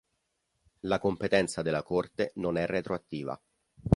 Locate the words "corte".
1.83-2.31